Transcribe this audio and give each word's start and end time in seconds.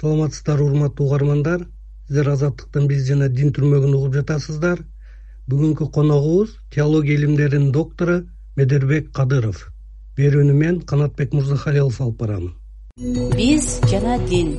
саламатсыздарбы 0.00 0.70
урматтуу 0.70 1.06
угармандар. 1.06 1.66
Сиздер 2.06 2.30
азаттыктын 2.34 2.86
биз 2.88 3.06
жана 3.08 3.28
дин 3.28 3.52
түрмөгүн 3.52 3.94
угуп 3.94 4.14
жатасыздар. 4.20 4.84
Бүгүнкү 5.48 5.90
коногубуз 5.92 6.56
теология 6.70 7.16
илимдеринин 7.16 7.72
доктору 7.72 8.22
медербек 8.56 9.12
кадыров. 9.12 9.68
Берүүнү 10.16 10.52
мен 10.52 10.80
канатбек 10.80 11.32
мырзахалилов 11.32 12.00
алып 12.00 12.18
барам 12.18 12.48
биз 12.98 13.80
жана 13.90 14.18
дин. 14.28 14.56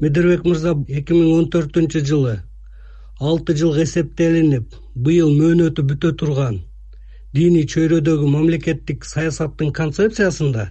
Медербек 0.00 0.44
мырза 0.44 0.72
эки 0.88 1.14
миң 1.14 1.28
он 1.38 1.44
төртүнчү 1.54 2.02
жылы 2.08 2.32
алты 3.20 3.54
жылга 3.54 3.84
эсептелинип 3.84 4.74
быйыл 5.06 5.30
мөөнөтү 5.38 5.84
бүтө 5.90 6.10
турган 6.18 6.56
диний 7.38 7.66
чөйрөдөгү 7.74 8.26
мамлекеттик 8.32 9.06
саясаттын 9.06 9.70
концепциясында 9.78 10.66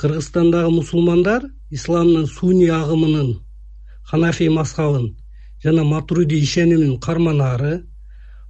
кыргызстандагы 0.00 0.70
мусулмандар 0.78 1.42
исламдын 1.76 2.26
суний 2.26 2.70
агымынын 2.70 3.30
ханафий 4.10 4.50
мазхабын 4.58 5.06
жана 5.64 5.84
матуриди 5.84 6.40
ишенимин 6.46 6.98
карманаары 7.06 7.74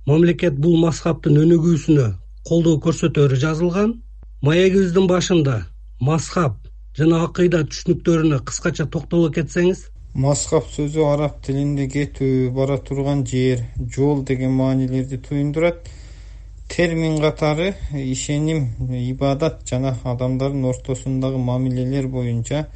мамлекет 0.06 0.58
бул 0.64 0.76
мазхабтын 0.86 1.38
өнүгүүсүнө 1.44 2.06
колдоо 2.48 2.76
көрсөтөөрү 2.86 3.38
жазылган 3.44 3.92
маегибиздин 4.48 5.06
башында 5.10 5.56
мазхаб 6.08 6.58
жана 6.98 7.22
акыйда 7.26 7.62
түшүнүктөрүнө 7.70 8.40
кыскача 8.48 8.86
токтоло 8.96 9.30
кетсеңиз 9.38 9.86
мазхаб 10.26 10.68
сөзү 10.74 11.06
араб 11.12 11.40
тилинде 11.46 11.86
кетүү 11.94 12.50
бара 12.58 12.76
турган 12.88 13.24
жер 13.32 13.64
жол 13.96 14.22
деген 14.30 14.54
маанилерди 14.60 15.18
туюндурат 15.28 15.90
термин 16.68 17.20
катары 17.20 17.74
ишеним 17.92 18.68
ибадат 18.90 19.62
жана 19.68 19.96
адамдардын 20.04 20.64
ортосундагы 20.64 21.38
мамилелер 21.38 22.08
боюнча 22.08 22.66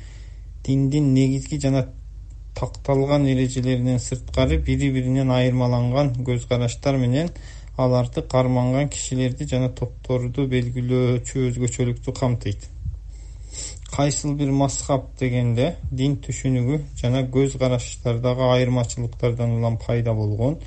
диндин 0.65 1.13
негизги 1.15 1.59
жана 1.59 1.87
такталган 2.55 3.27
эрежелеринен 3.27 3.99
сырткары 3.99 4.59
бири 4.59 4.91
биринен 4.91 5.31
айырмаланган 5.31 6.15
көз 6.27 6.47
караштар 6.49 6.97
менен 6.97 7.31
аларды 7.77 8.23
карманган 8.23 8.89
кишилерди 8.89 9.47
жана 9.49 9.71
топторду 9.73 10.47
белгилөөчү 10.47 11.47
өзгөчөлүктү 11.49 12.13
камтыйт. 12.19 12.67
Кайсыл 13.91 14.35
бир 14.39 14.53
мазхаб 14.55 15.09
дегенде 15.21 15.75
дин 15.91 16.19
түшүнүгү 16.25 16.81
жана 17.01 17.25
көз 17.37 17.57
караштардагы 17.59 18.51
айырмачылыктардан 18.57 19.57
улам 19.59 19.79
пайда 19.87 20.15
болгон 20.15 20.59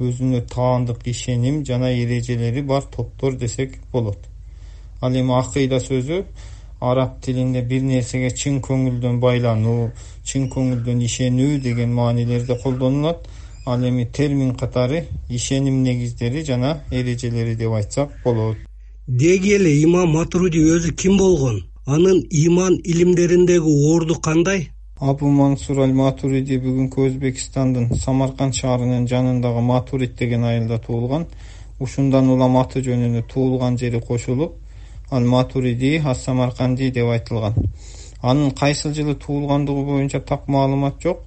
өзүнө 0.00 0.42
таандык 0.52 1.06
ишеним 1.08 1.64
жана 1.64 1.90
эрежелери 1.92 2.62
бар 2.62 2.82
топтор 2.82 3.36
десек 3.36 3.78
болот. 3.92 4.18
Ал 5.00 5.12
эми 5.12 5.32
акыйда 5.38 5.80
сөзү 5.80 6.24
араб 6.80 7.20
тилинде 7.22 7.62
бир 7.62 7.82
нерсеге 7.82 8.30
чын 8.30 8.60
көңүлдөн 8.60 9.20
байлануу 9.20 9.90
чын 10.24 10.48
көңүлдөн 10.52 11.00
ишенүү 11.08 11.60
деген 11.62 11.94
маанилерде 11.94 12.58
колдонулат. 12.62 13.26
Ал 13.66 13.82
эми 13.82 14.04
термин 14.04 14.54
катары 14.54 15.06
ишеним 15.28 15.82
негиздери 15.82 16.44
жана 16.44 16.82
эрежелери 16.90 17.56
деп 17.56 17.72
айтсак 17.72 18.10
болот. 18.24 18.56
Деги 19.08 19.54
эле 19.56 19.72
имам 19.82 20.10
матруди 20.10 20.58
өзү 20.58 20.92
ким 20.92 21.16
болгон? 21.16 21.64
Анын 21.86 22.22
иман 22.30 22.80
илимдериндеги 22.84 23.94
орду 23.94 24.14
кандай 24.20 24.68
абу 25.00 25.28
мансур 25.28 25.82
аль 25.84 25.92
матуриди 25.92 26.56
бүгүнкү 26.56 27.02
өзбекстандын 27.10 27.90
самарканд 28.00 28.54
шаарынын 28.56 29.04
жанындагы 29.08 29.60
матурид 29.60 30.14
деген 30.16 30.44
айылда 30.44 30.78
туулган. 30.78 31.26
Ушундан 31.78 32.30
улам 32.32 32.56
аты 32.56 32.80
жөнүнө 32.80 33.26
туулган 33.28 33.76
жери 33.76 34.00
кошулуп 34.00 34.54
ал 35.10 35.24
матуриди 35.24 36.00
ас 36.04 36.24
самарканди 36.24 36.90
деп 36.90 37.10
айтылган. 37.12 37.54
Анын 38.22 38.50
кайсыл 38.52 38.94
жылы 38.94 39.14
туулгандыгы 39.14 39.84
боюнча 39.84 40.20
так 40.20 40.48
маалымат 40.48 41.02
жок. 41.02 41.20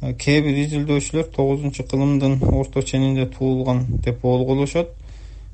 Кээ 0.00 0.42
бир 0.42 0.60
изилдөөчүлөр 0.66 1.32
тогузунчу 1.34 1.84
кылымдын 1.88 2.42
орто 2.52 2.82
ченинде 2.82 3.26
туулган 3.26 3.86
деп 4.04 4.20
болгулошот 4.20 4.92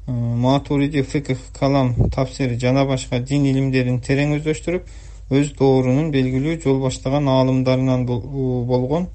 матуриди 0.07 1.03
фикх 1.03 1.39
калам 1.59 1.95
тафсир 2.11 2.59
жана 2.59 2.85
башка 2.85 3.21
дин 3.21 3.47
илимдерин 3.47 4.01
терең 4.01 4.37
өздөштүрүп 4.41 4.83
өз 5.31 5.55
доорунун 5.59 6.11
белгилүү 6.13 6.59
жол 6.65 6.81
баштаган 6.83 7.29
аалымдарынан 7.29 8.05
болгон. 8.07 9.09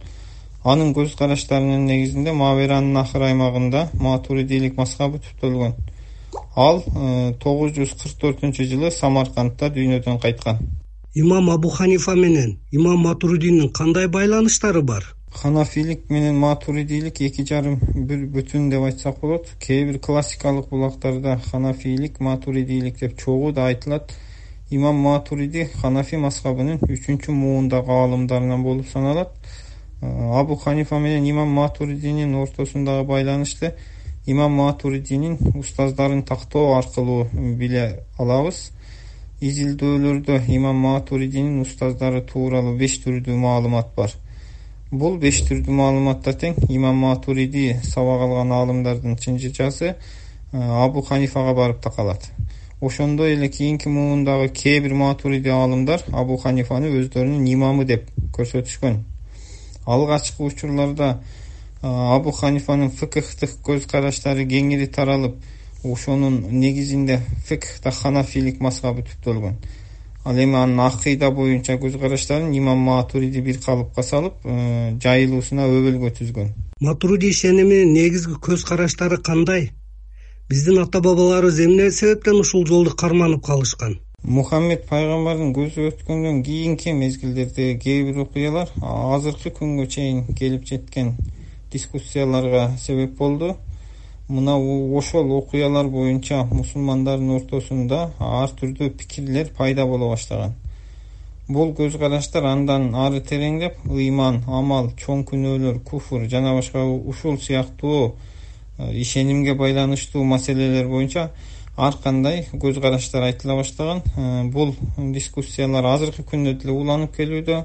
Анын 0.64 0.92
көз 0.94 1.16
караштарынын 1.20 1.86
негизинде 1.86 2.34
маберанын 2.36 2.98
акыр 3.00 3.30
аймагында 3.30 3.90
матуридийлик 3.94 4.76
мазхабы 4.78 5.22
түптөлгөн. 5.24 5.76
Ал 6.56 6.82
э, 6.84 7.34
тогуз 7.40 7.72
жүз 7.78 7.94
кырк 8.02 8.18
төртүнчү 8.24 8.66
жылы 8.68 8.92
самаркандта 8.92 9.70
дүйнөдөн 9.72 10.20
кайткан. 10.20 10.60
Имам 11.16 11.50
абу 11.50 11.70
ханифа 11.70 12.16
менен 12.16 12.60
имам 12.72 13.00
матуридинин 13.08 13.70
кандай 13.70 14.08
байланыштары 14.08 14.82
бар? 14.82 15.16
Ханафилик 15.34 16.10
менен 16.10 16.36
матуридийлик 16.36 17.22
эки 17.22 17.46
жарым 17.46 17.80
бир 17.96 18.26
бүтүн 18.34 18.70
деп 18.70 18.84
айтсак 18.84 19.22
болот. 19.22 19.48
Кээ 19.60 19.86
бир 19.86 20.00
классикалык 20.00 20.70
булактарда 20.70 21.40
ханафийлик 21.52 22.20
матуридийлик 22.20 23.00
деп 23.00 23.18
чогуу 23.18 23.52
да 23.54 23.68
айтылат 23.68 24.12
имам 24.72 24.96
матуриди 25.02 25.66
ханафи 25.82 26.18
мазхабынын 26.22 26.80
үчүнчү 26.86 27.34
муундагы 27.34 27.92
аалымдарынан 27.92 28.64
болуп 28.64 28.88
саналат. 28.88 29.32
Абу 30.02 30.56
ханифа 30.56 31.00
менен 31.00 31.26
имам 31.26 31.50
матуридинин 31.50 32.36
ортосундагы 32.36 33.08
байланышты 33.08 33.74
имам 34.26 34.54
матуридинин 34.54 35.38
устаздарын 35.56 36.24
тактоо 36.24 36.78
аркылуу 36.78 37.28
биле 37.34 38.04
алабыз. 38.18 38.72
Изилдөөлөрдө 39.42 40.44
имам 40.48 40.78
матуридинин 40.86 41.62
устаздары 41.62 42.22
тууралуу 42.22 42.78
беш 42.78 43.00
түрдүү 43.04 43.38
маалымат 43.38 43.96
бар. 43.96 44.14
Бул 44.92 45.18
беш 45.18 45.42
түрдүү 45.50 45.74
маалыматта 45.74 46.34
тең 46.34 46.56
имам 46.70 46.96
матуриди 46.98 47.76
сабак 47.84 48.22
алган 48.28 48.52
аалымдардын 48.52 49.18
чынжырчасы 49.18 49.96
абу 50.52 51.02
ханифага 51.02 51.54
барып 51.54 51.82
такалат 51.82 52.30
ошондой 52.82 53.34
эле 53.34 53.50
кийинки 53.50 53.88
муундагы 53.88 54.50
кээ 54.50 54.80
бир 54.82 54.94
матуриди 54.94 55.50
аалымдар 55.50 56.04
абу 56.12 56.38
ханифаны 56.38 56.88
өздөрүнүн 56.88 57.46
имамы 57.54 57.86
деп 57.86 58.08
көрсөтүшкөн. 58.36 59.04
Алгачкы 59.86 60.44
учурларда 60.44 61.20
абу 61.82 62.32
ханифанын 62.32 62.92
фыкхтык 62.92 63.60
көз 63.64 63.88
караштары 63.92 64.46
кеңири 64.46 64.88
таралып 64.88 65.36
ошонун 65.84 66.42
негизинде 66.52 67.20
фыкхта 67.48 67.92
ханафилик 67.92 68.60
мазхабы 68.60 69.04
түптөлгөн. 69.04 69.56
Ал 70.26 70.38
эми 70.38 70.56
анын 70.56 70.80
акыйда 70.88 71.32
боюнча 71.32 71.78
көз 71.80 72.00
караштарын 72.00 72.52
имам 72.56 72.80
матуриди 72.80 73.40
бир 73.40 73.60
калыпка 73.64 74.04
салып 74.04 74.44
жайылуусуна 75.04 75.68
өбөлгө 75.68 76.12
түзгөн. 76.20 76.52
Матуриди 76.80 77.32
ишениминин 77.32 77.94
негизги 77.94 78.36
көз 78.40 78.66
караштары 78.68 79.18
кандай 79.24 79.72
биздин 80.50 80.80
ата 80.82 80.98
бабаларыбыз 80.98 81.60
эмне 81.62 81.92
себептен 81.94 82.40
ушул 82.42 82.64
жолду 82.66 82.90
карманып 82.98 83.44
калышкан? 83.46 84.00
Мухаммед 84.24 84.88
пайгамбардын 84.90 85.52
көзү 85.54 85.84
өткөндөн 85.92 86.40
кийинки 86.48 86.90
мезгилдердеги 86.98 87.76
кээ 87.84 88.00
бир 88.08 88.24
окуялар 88.24 88.72
азыркы 88.82 89.52
күнгө 89.60 89.86
чейин 89.94 90.24
келип 90.40 90.66
жеткен 90.66 91.12
дискуссияларга 91.72 92.64
себеп 92.82 93.14
болду. 93.20 93.58
Мына 94.28 94.56
ошол 94.98 95.36
окуялар 95.38 95.86
боюнча 95.86 96.42
мусулмандардын 96.50 97.36
ортосунда 97.36 98.02
ар 98.18 98.50
түрдүү 98.50 98.90
пикирлер 98.98 99.54
пайда 99.58 99.86
боло 99.86 100.10
баштаган. 100.16 100.58
Бул 101.48 101.76
көз 101.78 102.00
караштар 102.02 102.50
андан 102.50 102.96
ары 102.96 103.22
тереңдеп 103.22 103.86
ыйман 103.86 104.42
амал 104.48 104.90
чоң 104.98 105.28
күнөөлөр 105.30 105.84
куфр 105.86 106.26
жана 106.26 106.56
башка 106.58 106.88
ушул 106.90 107.38
сыяктуу 107.38 108.16
ишенимге 108.80 109.54
байланыштуу 109.56 110.24
маселелер 110.24 110.88
боюнча 110.88 111.30
ар 111.78 111.96
кандай 112.04 112.46
көз 112.52 112.80
караштар 112.82 113.24
айтыла 113.24 113.56
баштаган. 113.56 114.02
Э, 114.16 114.44
бул 114.44 114.76
дискуссиялар 114.98 115.86
азыркы 115.94 116.24
күндө 116.24 116.58
деле 116.62 116.74
уланып 116.74 117.16
келүүдө. 117.16 117.64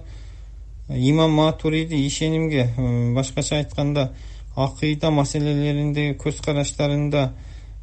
Имам 0.88 1.32
матуриди 1.32 1.99
ишенимге 2.06 2.69
э, 2.76 3.14
башкача 3.14 3.56
айтканда 3.56 4.12
акыйда 4.56 5.11
маселелериндеги 5.11 6.19
көз 6.19 6.40
караштарында 6.44 7.32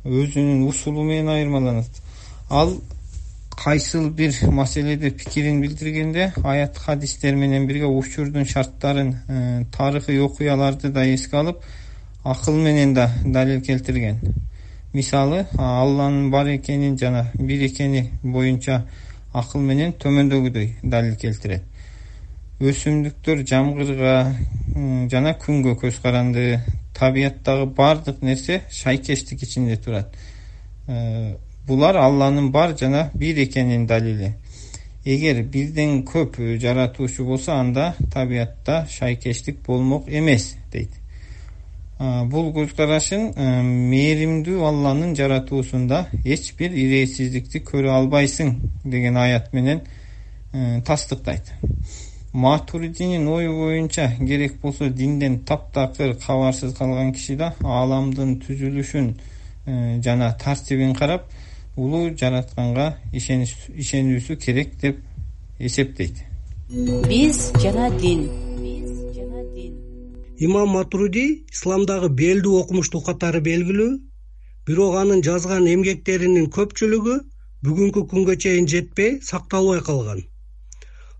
өзүнүн 0.06 0.64
усулу 0.70 1.04
менен 1.04 1.30
айырмаланат. 1.36 2.02
Ал 2.50 2.78
кайсыл 3.64 4.10
бир 4.10 4.34
маселеде 4.48 5.12
пикирин 5.12 5.62
билдиргенде 5.62 6.32
аят 6.44 6.78
хадистер 6.78 7.36
менен 7.36 7.68
бирге 7.68 7.86
учурдун 7.86 8.46
шарттарын 8.46 9.68
тарыхый 9.76 10.22
окуяларды 10.24 10.90
да 10.90 11.06
эске 11.06 11.38
алып 11.38 11.62
акыл 12.24 12.56
менен 12.56 12.94
да 12.94 13.12
далил 13.26 13.62
келтирген. 13.62 14.20
Мисалы 14.94 15.46
алланын 15.58 16.30
бар 16.32 16.48
экенин 16.56 16.98
жана 16.98 17.32
бир 17.34 17.66
экени 17.66 18.12
боюнча 18.24 18.86
акыл 19.34 19.62
менен 19.62 19.94
төмөндөгүдөй 19.94 20.76
далил 20.84 21.16
келтирет. 21.16 21.64
Өсүмдүктөр 22.60 23.46
жамгырга 23.48 24.36
жана 25.10 25.34
күнгө 25.34 25.78
көз 25.82 26.02
каранды 26.04 26.60
табияттагы 26.94 27.66
баардык 27.66 28.22
нерсе 28.22 28.62
шайкештик 28.70 29.42
ичинде 29.44 29.78
турат. 29.78 30.14
Э, 30.88 31.38
булар 31.68 31.96
алланын 31.96 32.52
бар 32.52 32.78
жана 32.78 33.10
бир 33.16 33.42
экенинин 33.44 33.88
далили. 33.88 34.36
Эгер 35.06 35.42
бирден 35.44 36.04
көп 36.06 36.38
жаратуучу 36.62 37.26
болсо 37.26 37.54
анда 37.54 37.96
табиятта 38.14 38.86
шайкештик 38.90 39.66
болмок 39.66 40.08
эмес 40.08 40.56
дейт 40.72 41.01
бул 42.02 42.50
көз 42.56 42.72
карашын 42.74 43.28
мээримдүү 43.92 44.64
алланын 44.66 45.14
жаратуусунда 45.18 46.08
эч 46.26 46.54
бир 46.58 46.74
ирээсиздикти 46.74 47.62
көрө 47.68 47.92
албайсың 47.94 48.56
деген 48.84 49.20
аят 49.22 49.52
менен 49.54 49.84
тастыктайт. 50.86 51.54
Матуридинин 52.34 53.28
ою 53.28 53.54
боюнча 53.60 54.10
керек 54.18 54.58
болсо 54.62 54.90
динден 54.90 55.40
таптакыр 55.46 56.16
кабарсыз 56.16 56.74
калган 56.74 57.14
киши 57.14 57.36
да 57.36 57.54
ааламдын 57.62 58.40
түзүлүшүн 58.48 59.14
жана 60.02 60.34
тартибин 60.42 60.96
карап 60.96 61.28
улуу 61.78 62.16
жаратканга 62.18 62.96
ишенүүсү 63.14 64.40
керек 64.42 64.80
деп 64.82 64.98
эсептейт. 65.60 66.24
Биз 67.08 67.52
жана 67.62 67.92
дин 68.00 68.30
имам 70.46 70.72
матуруди 70.74 71.24
исламдагы 71.54 72.10
белдүү 72.22 72.56
окумуштуу 72.64 73.02
катары 73.06 73.42
белгилүү 73.46 73.92
бирок 74.70 74.96
анын 75.02 75.22
жазган 75.28 75.68
эмгектеринин 75.70 76.48
көпчүлүгү 76.56 77.18
бүгүнкү 77.68 78.04
күнгө 78.14 78.36
чейин 78.46 78.68
жетпей 78.72 79.20
сакталбай 79.28 79.84
калган. 79.86 80.24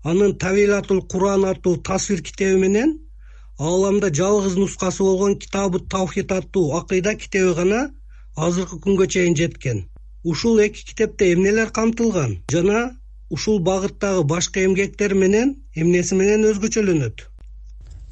Анын 0.02 0.34
тавилатул 0.44 1.04
куран 1.12 1.46
аттуу 1.52 1.76
тасвир 1.88 2.22
китеби 2.26 2.58
менен 2.64 2.96
ааламда 3.58 4.10
жалгыз 4.20 4.58
нускасы 4.58 5.06
болгон 5.06 5.38
китабы 5.38 5.84
тавхид 5.94 6.32
аттуу 6.38 6.72
акыйда 6.80 7.14
китеби 7.14 7.54
гана 7.60 7.82
азыркы 8.36 8.80
күнгө 8.84 9.06
чейин 9.06 9.38
жеткен. 9.38 9.84
Ушул 10.24 10.58
эки 10.66 10.84
китепте 10.88 11.32
эмнелер 11.32 11.70
камтылган 11.70 12.40
жана 12.50 12.80
ушул 13.30 13.60
багыттагы 13.60 14.24
башка 14.24 14.64
эмгектер 14.64 15.14
менен 15.14 15.60
эмнеси 15.74 16.18
менен 16.18 16.50
өзгөчөлөнөт 16.50 17.28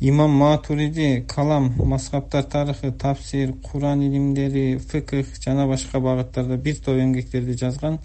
имам 0.00 0.30
матуриди 0.30 1.24
калам 1.28 1.74
мазхабтар 1.76 2.44
тарыхы 2.44 2.90
тафсир 2.92 3.52
куран 3.52 4.00
илимдери 4.00 4.78
фыкх 4.78 5.40
жана 5.44 5.66
башка 5.66 6.00
багыттарда 6.00 6.56
бир 6.56 6.76
топ 6.76 6.96
эмгектерди 6.96 7.52
жазган 7.52 7.98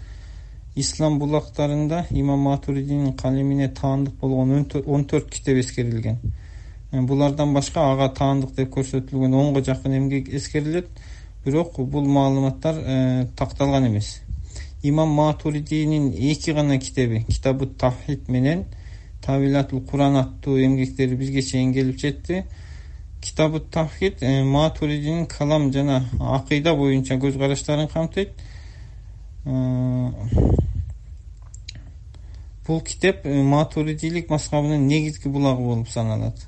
ислам 0.75 1.19
булактарында 1.19 2.05
имам 2.11 2.39
матуридинин 2.39 3.13
калемине 3.13 3.69
таандык 3.69 4.15
болгон 4.15 4.65
он 4.85 5.05
төрт 5.05 5.29
китеп 5.31 5.57
эскерилген. 5.57 6.17
Э, 6.91 7.01
булардан 7.01 7.53
башка 7.53 7.91
ага 7.93 8.09
таандык 8.13 8.55
деп 8.55 8.73
көрсөтүлгөн 8.75 9.33
онго 9.33 9.61
жакын 9.63 9.95
эмгек 9.97 10.27
эскерилет 10.29 10.87
бирок 11.45 11.79
бул 11.79 12.05
маалыматтар 12.05 12.75
э, 12.75 13.27
такталган 13.37 13.87
эмес. 13.87 14.21
Имам 14.83 15.09
матуридинин 15.09 16.11
эки 16.11 16.51
гана 16.51 16.77
китеби 16.77 17.23
китабу 17.23 17.67
тавхид 17.67 18.27
менен 18.27 18.65
тавилатул 19.25 19.81
куран 19.81 20.17
аттуу 20.17 20.59
эмгектери 20.59 21.15
бизге 21.15 21.41
чейин 21.41 21.73
келип 21.73 21.99
жетти. 21.99 22.45
Китабу 23.21 23.59
тавхид 23.59 24.21
э, 24.21 24.43
матуридинин 24.43 25.25
калам 25.25 25.71
жана 25.73 26.03
акыйда 26.19 26.75
боюнча 26.75 27.15
көз 27.15 27.39
караштарын 27.39 27.87
камтыйт 27.87 28.29
бул 32.67 32.81
китеп 32.81 33.25
э, 33.25 33.41
матуридийлик 33.41 34.29
мазхабынын 34.29 34.87
негизги 34.87 35.27
булагы 35.27 35.61
болуп 35.61 35.89
саналат. 35.89 36.45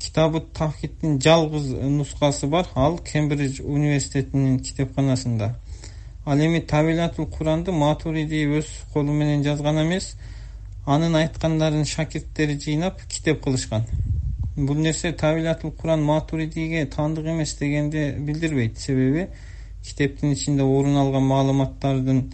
Китабы 0.00 0.40
тавхиддин 0.40 1.20
жалгыз 1.20 1.68
нускасы 1.72 2.46
бар 2.46 2.66
ал 2.74 2.98
кембридж 2.98 3.60
университетинин 3.62 4.60
китепканасында. 4.60 5.54
Ал 6.24 6.38
эми 6.38 6.60
табилатул 6.60 7.26
куранды 7.26 7.72
матуриди 7.72 8.46
өз 8.58 8.66
колу 8.92 9.12
менен 9.12 9.44
жазган 9.44 9.82
эмес 9.82 10.14
анын 10.86 11.14
айткандарын 11.14 11.84
шакирттери 11.84 12.58
жыйнап 12.58 13.00
китеп 13.08 13.42
кылышкан. 13.44 13.86
Бул 14.56 14.76
нерсе 14.76 15.12
табилатул 15.12 15.70
куран 15.72 16.02
матуридиге 16.02 16.86
таандык 16.86 17.26
эмес 17.26 17.54
дегенди 17.56 18.14
билдирбейт. 18.18 18.78
Себеби 18.78 19.28
китептин 19.84 20.32
ичинде 20.32 20.62
орун 20.62 20.96
алган 20.96 21.22
маалыматтардын 21.22 22.32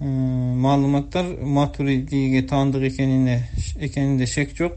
маалыматтар 0.00 1.26
матуридиге 1.42 2.42
таандык 2.42 2.92
экенине 2.92 3.48
экенинде 3.76 4.26
шек 4.26 4.56
жок. 4.56 4.72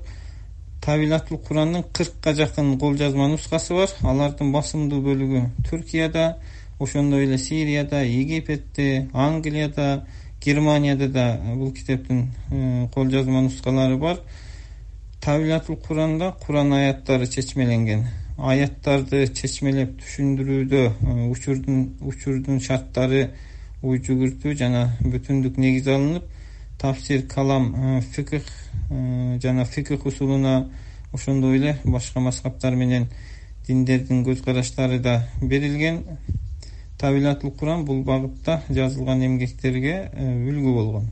Табилатул 0.81 1.37
курандын 1.37 1.83
кыркка 1.93 2.33
жакын 2.33 2.77
кол 2.79 2.95
жазма 2.97 3.27
нускасы 3.27 3.73
бар. 3.73 3.89
Алардын 4.01 4.51
басымдуу 4.51 5.01
бөлүгү 5.01 5.43
түркияда 5.69 6.37
ошондой 6.79 7.25
эле 7.25 7.37
сирияда 7.37 8.03
египетте 8.03 9.09
англияда 9.13 10.05
германияда 10.43 11.07
да 11.07 11.39
бул 11.55 11.71
китептин 11.71 12.31
э, 12.51 12.87
кол 12.93 13.09
жазма 13.09 13.41
нускалары 13.41 13.97
бар. 13.97 14.19
Табилатул 15.21 15.77
куранда 15.77 16.35
куран 16.45 16.73
аяттары 16.73 17.27
чечмеленген. 17.27 18.07
Аяттарды 18.37 19.27
чечмелеп 19.27 19.99
түшүндүрүүдө 20.01 20.83
э, 20.89 21.29
учурдун 22.01 22.59
шарттары 22.59 23.29
ой 23.81 24.01
жүгүртүү 24.01 24.55
жана 24.57 24.87
бүтүндүк 25.01 25.57
негиз 25.57 25.87
алынып 25.87 26.25
тафсир 26.81 27.27
калам 27.27 27.73
э, 27.75 28.01
фикх 28.01 28.49
жана 29.41 29.65
фикх 29.65 30.05
усулуна 30.05 30.69
ошондой 31.13 31.57
эле 31.57 31.77
башка 31.83 32.19
мазхабтар 32.19 32.75
менен 32.75 33.07
диндердин 33.67 34.23
көз 34.25 34.43
караштары 34.43 34.99
да 34.99 35.27
берилген 35.41 36.03
табилатул 37.01 37.51
куран 37.59 37.85
бул 37.85 38.03
багытта 38.07 38.61
жазылган 38.69 39.25
эмгектерге 39.27 39.95
э, 40.13 40.29
үлгү 40.49 40.75
болгон. 40.77 41.09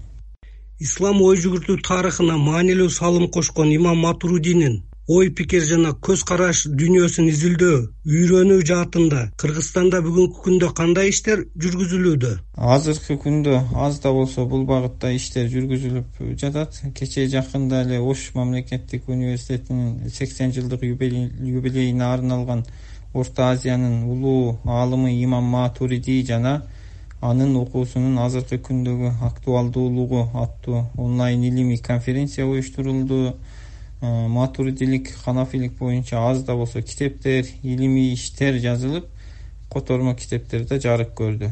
Ислам 0.80 1.22
ой 1.22 1.36
жүгүртүү 1.44 1.82
тарыхына 1.84 2.38
маанилүү 2.40 2.90
салым 2.96 3.28
кошкон 3.36 3.74
имам 3.76 4.00
матурудинин 4.06 4.84
ой 5.10 5.32
пикир 5.34 5.64
жана 5.66 5.90
көз 6.06 6.22
караш 6.30 6.60
дүйнөсүн 6.80 7.32
изилдөө 7.32 7.78
үйрөнүү 8.14 8.60
жаатында 8.70 9.22
кыргызстанда 9.42 10.04
бүгүнкү 10.06 10.44
күндө 10.46 10.70
кандай 10.78 11.10
иштер 11.10 11.42
жүргүзүлүүдө? 11.64 12.34
Азыркы 12.76 13.18
күндө 13.24 13.56
аз 13.86 13.98
да 14.04 14.12
болсо 14.14 14.46
бул 14.52 14.68
багытта 14.70 15.10
иштер 15.18 15.50
жүргүзүлүп 15.50 16.22
жатат. 16.44 16.78
Кечээ 17.00 17.26
жакында 17.34 17.82
эле 17.88 17.98
ош 18.00 18.28
мамлекеттик 18.38 19.10
университетинин 19.10 20.14
сексен 20.14 20.54
жылдык 20.54 20.86
юбилейине 20.86 22.06
арналган 22.06 22.64
орто 23.14 23.50
азиянын 23.50 24.04
улуу 24.04 24.60
аалымы 24.66 25.12
имам 25.24 25.44
матуриди 25.44 26.24
жана 26.24 26.64
анын 27.22 27.56
окуусунун 27.60 28.18
азыркы 28.26 28.58
күндөгү 28.68 29.14
актуалдуулугу 29.30 30.30
аттуу 30.34 30.86
онлайн 30.98 31.44
илимий 31.44 31.78
конференция 31.78 32.46
уюштурулду. 32.46 33.36
Э, 34.02 34.28
матуридилик 34.28 35.10
ханафилик 35.26 35.74
боюнча 35.74 36.16
аз 36.30 36.44
да 36.44 36.56
болсо 36.56 36.82
китептер 36.82 37.46
илимий 37.64 38.14
иштер 38.14 38.56
жазылып 38.56 39.06
котормо 39.70 40.16
китептер 40.16 40.64
да 40.64 40.80
жарык 40.80 41.12
көрдү. 41.20 41.50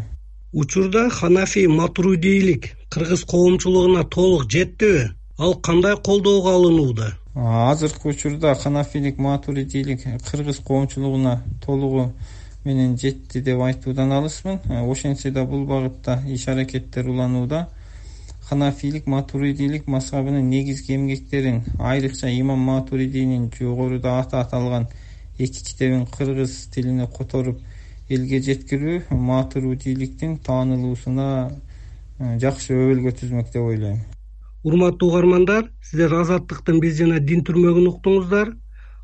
Учурда 0.54 1.10
ханафи 1.10 1.68
матурудийлик 1.68 2.72
кыргыз 2.90 3.26
коомчулугуна 3.26 4.06
толук 4.06 4.50
жеттиби? 4.50 5.10
Ал 5.38 5.56
кандай 5.56 5.98
колдоого 5.98 6.54
алынууда 6.54 7.18
азыркы 7.38 8.10
учурда 8.10 8.56
ханафилик 8.56 9.20
матуридийлик 9.20 10.02
кыргыз 10.26 10.60
коомчулугуна 10.60 11.44
толугу 11.64 12.14
менен 12.66 12.98
жетти 12.98 13.42
деп 13.42 13.62
айтуудан 13.62 14.12
алысмын 14.12 14.60
э, 14.66 14.82
ошентсе 14.82 15.32
да 15.32 15.46
бул 15.46 15.66
багытта 15.66 16.24
иш 16.28 16.48
аракеттер 16.48 17.08
уланууда 17.08 17.70
ханафилик 18.50 19.06
матуридийлик 19.06 19.88
мазхабынын 19.88 20.50
негизги 20.50 20.96
эмгектерин 20.96 21.64
айрыкча 21.80 22.28
имам 22.40 22.60
матуридинин 22.60 23.52
жогоруда 23.60 24.20
аты 24.20 24.38
аталган 24.38 24.88
эки 25.38 25.64
китебин 25.64 26.08
кыргыз 26.08 26.70
тилине 26.74 27.08
которуп 27.08 27.62
элге 28.10 28.42
жеткирүү 28.42 29.02
матурудийликтин 29.12 30.38
таанылуусуна 30.40 31.32
э, 32.20 32.38
жакшы 32.40 32.74
өбөлгө 32.74 33.20
түзмөк 33.22 33.54
деп 33.54 33.62
ойлойм 33.62 34.02
урматтуу 34.64 35.10
угармандар 35.10 35.70
сиздер 35.82 36.14
азаттыктын 36.22 36.80
биз 36.80 36.98
жана 37.00 37.20
дин 37.20 37.44
түрмөгүн 37.48 37.88
уктуңуздар. 37.92 38.54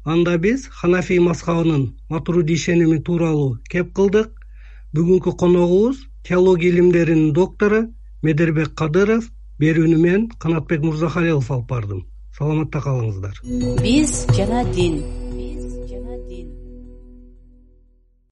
Анда 0.06 0.38
биз 0.38 0.68
ханафий 0.68 1.20
мазхабынын 1.20 1.94
матуруди 2.10 2.54
ишеними 2.54 3.00
тууралуу 3.00 3.60
кеп 3.70 3.94
кылдык. 3.96 4.32
Бүгүнкү 4.94 5.36
коногубуз 5.40 6.04
теология 6.28 6.70
илимдеринин 6.70 7.34
доктору 7.34 7.88
медербек 8.22 8.76
кадыров 8.76 9.30
берүүнү 9.60 9.98
мен 9.98 10.30
канатбек 10.40 10.84
мырзахалилов 10.84 11.52
алып 11.52 11.68
бардым. 11.70 12.06
Саламатта 12.38 12.80
калыңыздар. 12.82 13.44
Биз 13.82 14.26
жана 14.36 14.64
дин 14.74 15.23